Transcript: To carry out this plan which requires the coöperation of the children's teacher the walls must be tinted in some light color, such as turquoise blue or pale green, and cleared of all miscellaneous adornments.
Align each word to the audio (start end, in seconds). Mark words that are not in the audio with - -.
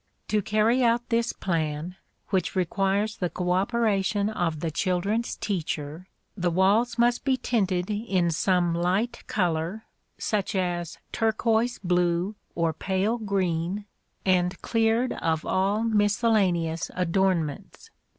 To 0.29 0.41
carry 0.41 0.81
out 0.83 1.09
this 1.09 1.31
plan 1.31 1.95
which 2.29 2.55
requires 2.55 3.17
the 3.17 3.29
coöperation 3.29 4.33
of 4.35 4.59
the 4.61 4.71
children's 4.71 5.35
teacher 5.35 6.07
the 6.35 6.49
walls 6.49 6.97
must 6.97 7.23
be 7.23 7.37
tinted 7.37 7.91
in 7.91 8.31
some 8.31 8.73
light 8.73 9.23
color, 9.27 9.85
such 10.17 10.55
as 10.55 10.97
turquoise 11.11 11.77
blue 11.77 12.33
or 12.55 12.73
pale 12.73 13.19
green, 13.19 13.85
and 14.25 14.59
cleared 14.63 15.13
of 15.13 15.45
all 15.45 15.83
miscellaneous 15.83 16.89
adornments. 16.95 17.91